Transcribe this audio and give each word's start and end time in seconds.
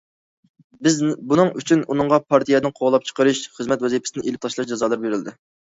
بۇنىڭ 1.33 1.51
ئۈچۈن، 1.61 1.85
ئۇنىڭغا 1.89 2.19
پارتىيەدىن 2.31 2.75
قوغلاپ 2.81 3.09
چىقىرىش، 3.11 3.47
خىزمەت 3.61 3.87
ۋەزىپىسىدىن 3.89 4.29
ئېلىپ 4.29 4.47
تاشلاش 4.49 4.73
جازالىرى 4.75 5.07
بېرىلدى. 5.07 5.39